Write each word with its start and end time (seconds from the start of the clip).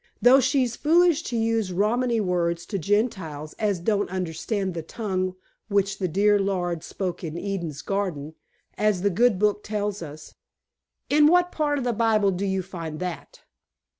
"Though 0.19 0.39
she's 0.39 0.75
foolish 0.75 1.21
to 1.25 1.37
use 1.37 1.71
Romany 1.71 2.19
words 2.19 2.65
to 2.65 2.79
Gentiles 2.79 3.53
as 3.59 3.79
don't 3.79 4.09
understand 4.09 4.73
the 4.73 4.81
tongue 4.81 5.35
which 5.67 5.99
the 5.99 6.07
dear 6.07 6.39
Lord 6.39 6.83
spoke 6.83 7.23
in 7.23 7.37
Eden's 7.37 7.83
garden, 7.83 8.33
as 8.79 9.03
the 9.03 9.11
good 9.11 9.37
Book 9.37 9.63
tells 9.63 10.01
us." 10.01 10.33
"In 11.11 11.27
what 11.27 11.51
part 11.51 11.77
of 11.77 11.83
the 11.83 11.93
Bible 11.93 12.31
do 12.31 12.45
you 12.47 12.63
find 12.63 12.99
that?" 12.99 13.41